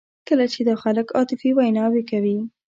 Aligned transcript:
کله 0.27 0.45
چې 0.53 0.59
دا 0.67 0.75
خلک 0.83 1.07
عاطفي 1.17 1.49
ویناوې 1.55 2.03
کوي. 2.11 2.37